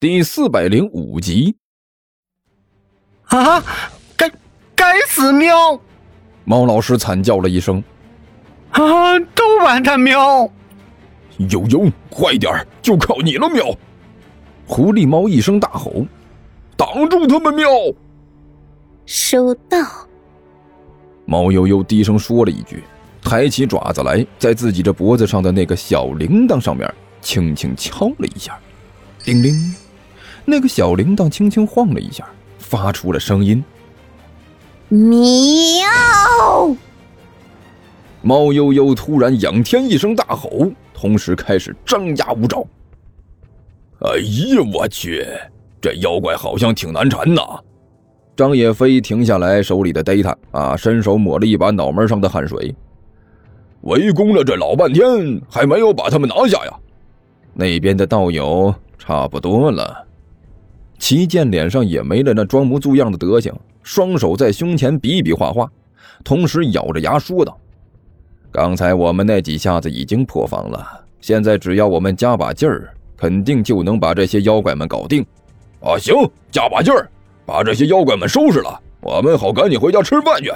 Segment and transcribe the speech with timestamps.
[0.00, 1.56] 第四百零五集。
[3.24, 3.60] 啊！
[4.16, 4.30] 该
[4.76, 5.80] 该死喵！
[6.44, 7.82] 猫老师惨叫了一声。
[8.70, 9.18] 啊！
[9.34, 10.48] 都完蛋喵！
[11.50, 13.76] 悠悠，快点就靠你了喵！
[14.68, 16.06] 狐狸猫一声大吼
[16.78, 17.68] ：“挡住他们喵！”
[19.04, 19.78] 收到。
[21.24, 22.84] 猫悠悠低声说了一句，
[23.20, 26.88] 抬起爪子来，在自己这脖子上的那个小铃铛上面
[27.20, 28.56] 轻轻敲了一下，
[29.24, 29.74] 叮铃，
[30.50, 32.26] 那个小铃铛轻轻晃了一下，
[32.58, 33.62] 发出了声音
[34.88, 35.14] ：“喵！”
[38.22, 42.66] 猫悠悠突然仰天一声大吼，同时开始张牙舞爪。
[44.00, 45.22] 哎呀，我去！
[45.82, 47.42] 这妖怪好像挺难缠呐。
[48.34, 52.74] 张野飞停下来手里的 data 啊，伸手抹了一把脑门上的汗水。
[53.82, 56.72] 围攻了这老半天，还没有把他们拿下呀？
[57.52, 60.07] 那边的道友差不多了。
[60.98, 65.70] 齐健脸上也没了那装模作样的德行，双手在胸前比比划划，
[66.24, 67.56] 同时咬着牙说道。
[68.50, 70.86] 刚才我们那几下子已经破防了，
[71.20, 75.24] 现在只要我们加把劲儿，肯定就能把这些妖怪们搞定。
[75.80, 76.14] 啊，行，
[76.50, 77.08] 加把劲儿，
[77.46, 80.52] 把这些妖怪们收拾了，我们好赶紧回家吃饭去。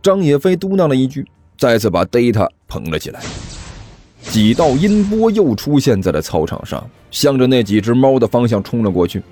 [0.00, 1.26] 张野飞嘟囔了一句，
[1.58, 3.20] 再次把 Data 捧了起来。
[4.28, 9.22] 几道音波又出现在了操场上，向着那几只猫的方向冲了过去。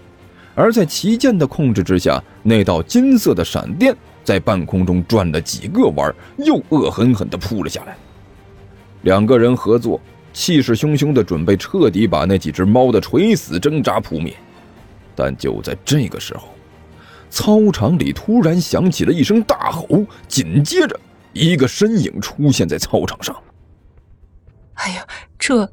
[0.54, 3.94] 而在旗舰的控制之下，那道金色的闪电。
[4.22, 7.94] 在半空中转了几个弯，又恶狠狠地扑了下来。
[9.02, 10.00] 两个人合作，
[10.32, 14.34] 气势汹汹地准备彻底把那几只猫的垂死挣扎扑灭。
[15.14, 16.48] 但就在这个时候，
[17.28, 20.98] 操场里突然响起了一声大吼，紧接着
[21.34, 23.36] 一个身影出现在操场上。
[24.74, 25.06] 哎呀，
[25.38, 25.70] 这，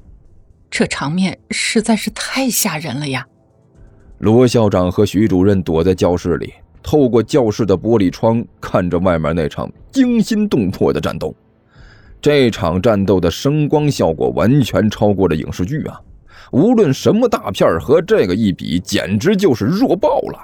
[0.70, 3.26] 这场面实在是太吓人了呀！
[4.20, 6.54] 罗校长和徐主任躲在教室里。
[6.84, 11.36] 透过教室的玻璃窗看着外面那场惊心动魄的战斗，
[12.20, 16.02] 这场战斗的声光效果完全超过了影视剧啊！
[16.52, 20.40] 无论什么大片和这个一比，简直就是弱爆了。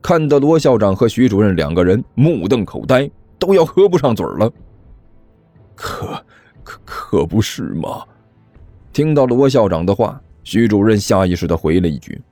[0.00, 4.50] 看得罗校长和徐主任两个人目瞪口呆，都要合不上嘴了。
[5.74, 6.06] 可
[6.64, 8.04] 可可可不是吗？
[8.92, 12.22] 听到罗校长的话，徐主任下意识的回了一句：“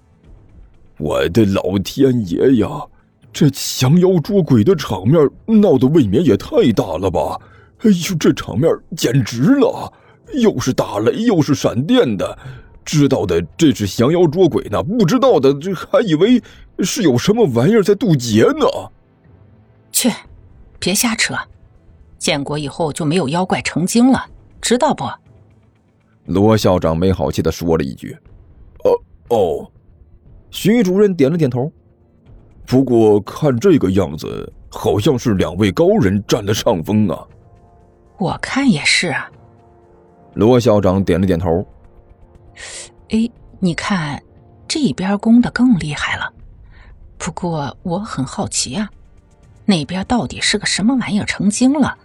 [0.99, 2.69] 我的老天爷呀！”
[3.35, 7.41] 这降妖捉鬼的场面闹得未免也太大了吧！
[7.79, 9.93] 哎呦，这场面简直了，
[10.35, 12.39] 又是打雷又是闪电的，
[12.85, 16.41] 知道的这是降妖捉鬼呢，不知道的这还以为
[16.79, 18.65] 是有什么玩意儿在渡劫呢。
[19.91, 20.09] 去，
[20.79, 21.35] 别瞎扯！
[22.17, 24.25] 建国以后就没有妖怪成精了，
[24.61, 25.05] 知道不？
[26.27, 28.17] 罗校长没好气的说了一句
[28.85, 29.73] ：“哦哦。”
[30.51, 31.71] 徐主任点了点头。
[32.67, 37.27] 不过看这个样子，好像是两位高人占了上风啊。
[38.19, 39.31] 我看也是啊。
[40.35, 41.67] 罗校长点了点头。
[43.09, 44.23] 哎，你看，
[44.67, 46.33] 这边攻的更厉害了。
[47.17, 48.89] 不过我很好奇啊，
[49.65, 51.97] 那边到底是个什么玩意儿成精了，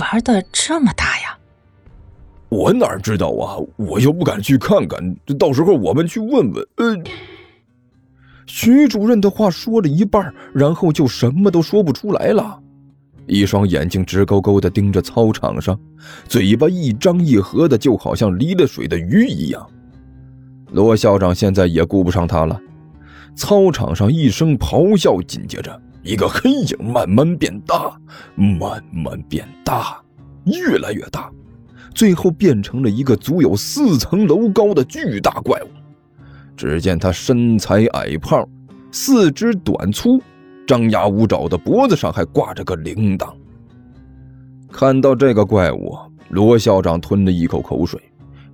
[0.00, 1.36] 玩的这么大呀？
[2.56, 6.66] 我哪知道啊，我又不敢去看看，到时候我们去问问。
[6.76, 6.96] 呃。
[8.46, 12.58] 徐主任的话说了一半，然后就什么都说不出来了，
[13.26, 15.78] 一双眼睛直勾勾的盯着操场上，
[16.26, 19.66] 嘴巴一张一合的，就好像离了水的鱼一样。
[20.70, 22.58] 罗校长现在也顾不上他了，
[23.34, 28.00] 操场上一声咆哮，紧接着一个黑影慢慢变大，
[28.34, 30.00] 慢慢变大，
[30.44, 31.30] 越来越大，
[31.96, 35.68] 最后变成了一个足有四层楼高的巨大怪物。
[36.54, 38.46] 只见他身材矮胖，
[38.92, 40.20] 四肢短粗，
[40.66, 43.32] 张牙舞爪的脖子上还挂着个铃铛。
[44.70, 45.96] 看到这个怪物，
[46.28, 47.98] 罗校长吞了一口口水，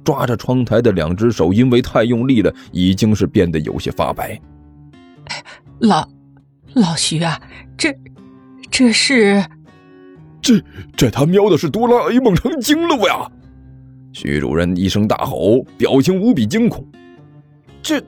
[0.04, 4.40] 抓着窗台的两只手因为太用力了，已经是变得有些发白。
[5.80, 6.08] 老，
[6.74, 7.40] 老徐啊，
[7.76, 7.92] 这，
[8.70, 9.44] 这是，
[10.40, 10.62] 这
[10.96, 13.30] 这他喵的是哆啦 A 梦成精了呀！
[14.12, 16.86] 徐主任一声大吼，表情无比惊恐。
[17.82, 18.02] 这，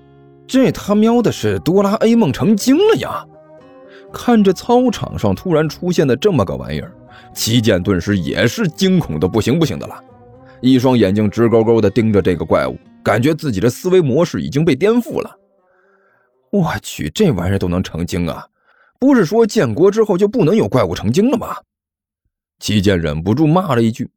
[0.46, 3.26] 这他喵的是哆啦 A 梦成精了呀！
[4.12, 6.92] 看着操场上突然出现的这么个玩意儿，
[7.34, 10.00] 齐剑顿时也是惊恐的不行不行的了，
[10.60, 15.36] 一双眼睛直勾勾的盯着这个怪物，感觉自己的思维模式已经被颠覆了。
[16.50, 18.46] 我去，这玩意儿都能成精啊？
[19.00, 21.56] 不是说建国之后就不能有怪物成精了吗？
[22.60, 24.08] 齐剑忍不住骂了一句：“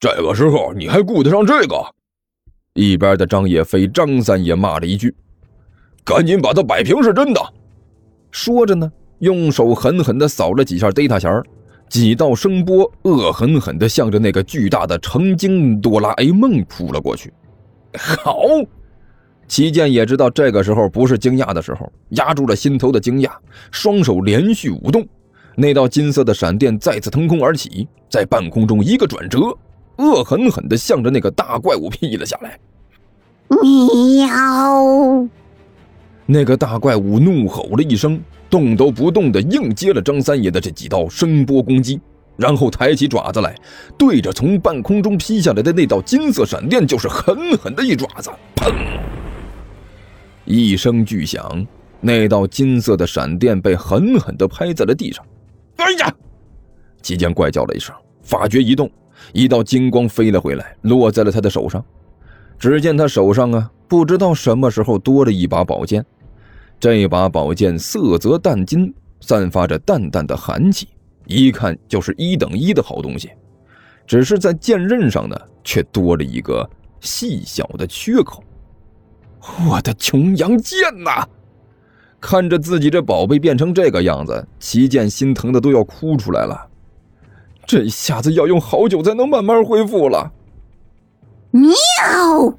[0.00, 1.76] 这个时候你还顾得上这个？”
[2.74, 5.14] 一边的张叶飞、张三也骂了一句
[6.04, 7.40] ：“赶紧把它摆平是真的。
[8.30, 11.42] 说着呢，用手狠狠地扫了几下 data 弦
[11.88, 17.32] 几道声波恶狠狠地向着那个巨大的成精哆啦 A 梦扑了过去。
[17.98, 18.38] 好，
[19.48, 23.32] 齐健也知道这个时候不是惊讶的时候，压住了心头的惊讶，
[23.72, 25.04] 双手连续舞动，
[25.56, 29.40] 那道金色的闪电再次腾空而起，在半空中一个转折，
[30.00, 32.58] 恶狠狠地向着那个大怪物劈了下来。
[33.48, 35.28] 喵！
[36.26, 42.00] 那个大怪物怒吼了一声，动都不动的硬接了张三爷的这几道声波攻击，
[42.36, 43.54] 然后抬起爪子来，
[43.98, 48.72] 对着从半空中劈下来的那道金色闪电就是狠狠的一爪子，砰！
[50.44, 51.66] 一声巨响，
[52.00, 55.24] 那道金色的闪电被狠狠的拍在了地上。
[55.76, 56.14] 哎呀！
[57.02, 57.92] 齐剑怪叫了一声，
[58.22, 58.88] 法诀一动，
[59.32, 61.84] 一道金光飞了回来，落在了他的手上。
[62.58, 66.04] 只见他手上啊，不知道什么时候多了一把宝剑。
[66.78, 70.88] 这把宝剑色泽淡金，散发着淡淡的寒气，
[71.26, 73.30] 一看就是一等一的好东西。
[74.06, 76.68] 只是在剑刃上呢，却多了一个
[77.00, 78.42] 细小的缺口。
[79.66, 81.26] 我的琼阳剑呐！
[82.20, 86.69] 看着自己这宝贝变成这个样子，齐剑心疼的都要哭出来了。
[87.70, 90.32] 这下子要用好久才能慢慢恢复了。
[91.52, 92.52] 喵！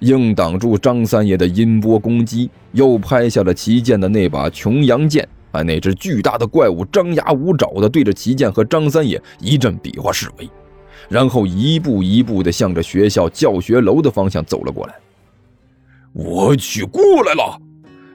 [0.00, 5.28] 硬挡住张三爷的音波攻击，又拍下了旗舰的那把琼阳剑。
[5.52, 10.50] 把，那只巨大的怪物张牙舞爪的对着旗舰和张三爷一阵比划示威，
[11.08, 14.94] 然后一步一步的向着学校教学楼的方向走了过来。
[16.12, 17.56] 我去，过来了！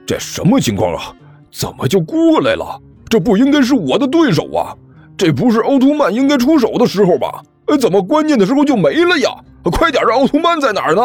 [0.06, 1.16] 这什么情况啊？
[1.50, 2.78] 怎么就过来了？
[3.08, 4.76] 这不应该是我的对手啊！
[5.18, 7.42] 这不是奥特曼应该出手的时候吧？
[7.66, 9.30] 呃，怎么关键的时候就没了呀？
[9.64, 10.14] 快点啊！
[10.14, 11.02] 奥特曼在哪儿呢？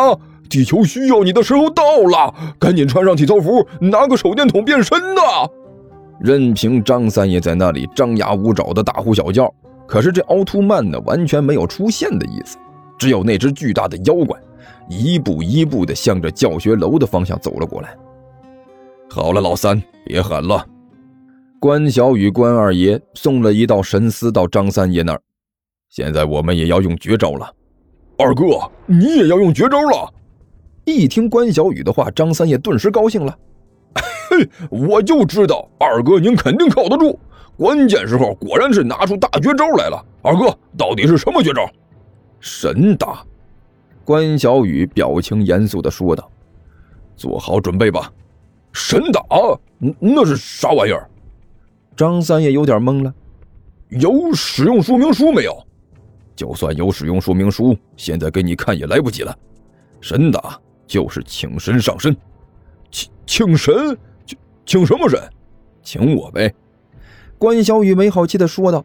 [0.49, 5.23] 地球需要你的时候到了，赶紧穿上体操服，拿个手电筒变身呐！
[6.21, 9.53] 任凭张三爷在那里张牙舞爪的大呼小叫，
[9.89, 12.59] 可是这奥特曼呢，完全没有出现的意思，
[12.99, 14.39] 只有那只巨大的妖怪，
[14.89, 17.97] 一步一步的向着教学楼的方向走了过来。
[19.11, 20.65] 好了，老三，别喊了。
[21.63, 25.23] 关小雨、关二爷送了一道神思到张三爷那儿，
[25.91, 27.55] 现在我们也要用绝招了。
[28.19, 30.13] 二哥，你也要用绝招了。
[30.85, 33.39] 一听关小雨的话，张三爷顿时高兴了。
[34.29, 37.17] 嘿，我就知道二哥您肯定靠得住，
[37.57, 40.05] 关键时候果然是拿出大绝招来了。
[40.21, 41.71] 二哥，到底是什么绝招？
[42.41, 43.25] 神打！
[44.05, 46.29] 关小雨表情严肃的说道
[47.15, 48.13] ：“做好准备吧。”
[48.75, 49.23] 神打？
[50.01, 51.09] 那是啥玩意儿？
[52.03, 53.15] 张三也有点懵了。
[53.91, 55.57] 有使用说明书没有？
[56.35, 59.33] 就算有使用说明书，现在给你看也来不及了。
[60.01, 60.59] 神打。
[60.85, 62.15] 就是请神上身，
[62.91, 63.97] 请请神，
[64.27, 65.19] 请请什么神？
[65.83, 66.53] 请我呗。
[67.39, 68.85] 关小雨没好气的说道：“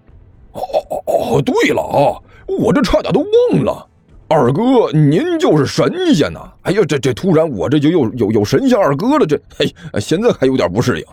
[0.54, 2.16] 哦哦哦，对了啊，
[2.48, 3.90] 我这差点都忘了，
[4.30, 6.50] 二哥您就是神仙呐！
[6.62, 11.06] 哎呀，这这突然我这就又有有神仙二哥了，这嘿，现在还有点不适应。”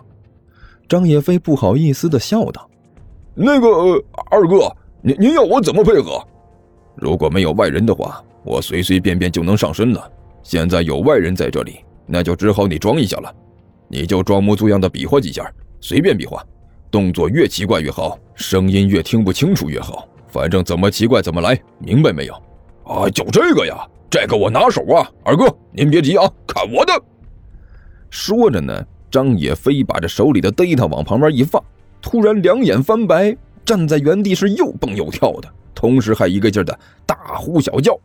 [0.87, 2.69] 张野飞不好意思的笑道
[3.33, 3.67] ：“那个
[4.29, 4.71] 二哥，
[5.01, 6.21] 您您要我怎么配合？
[6.95, 10.11] 如果没有外人的话，我随随便便就能上身了。”
[10.43, 13.33] 现在有外人在这里，那就只好你装一下了。
[13.87, 16.43] 你就装模作样的比划几下，随便比划，
[16.91, 20.07] 动作越奇怪越好，声音越听不清楚越好。
[20.27, 22.33] 反正怎么奇怪怎么来，明白没有？
[22.83, 23.75] 啊，就这个呀，
[24.07, 25.09] 这个我拿手啊。
[25.23, 26.93] 二哥，您别急啊，看我的。
[28.11, 31.63] 说着呢，张野飞把这手里的 data 往旁边一放，
[32.01, 37.97] 突然两眼翻白，站在原地是又蹦又跳的，同时还一个劲儿的大呼小叫。